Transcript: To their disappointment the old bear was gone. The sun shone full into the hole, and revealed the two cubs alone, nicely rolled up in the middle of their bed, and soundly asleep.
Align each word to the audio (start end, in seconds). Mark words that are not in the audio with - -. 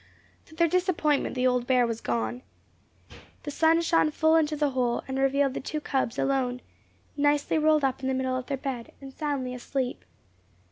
To 0.47 0.55
their 0.55 0.67
disappointment 0.67 1.35
the 1.35 1.45
old 1.45 1.67
bear 1.67 1.85
was 1.85 2.01
gone. 2.01 2.41
The 3.43 3.51
sun 3.51 3.81
shone 3.81 4.09
full 4.09 4.35
into 4.35 4.55
the 4.55 4.71
hole, 4.71 5.03
and 5.07 5.19
revealed 5.19 5.53
the 5.53 5.59
two 5.59 5.79
cubs 5.79 6.17
alone, 6.17 6.61
nicely 7.15 7.59
rolled 7.59 7.83
up 7.83 8.01
in 8.01 8.07
the 8.07 8.15
middle 8.15 8.35
of 8.35 8.47
their 8.47 8.57
bed, 8.57 8.93
and 8.99 9.13
soundly 9.13 9.53
asleep. 9.53 10.03